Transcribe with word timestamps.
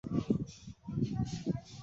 এটি 0.03 1.11
বংশগত। 1.11 1.67